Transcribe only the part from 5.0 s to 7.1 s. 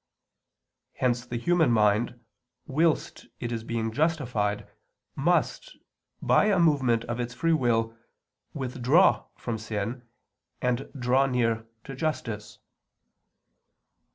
must, by a movement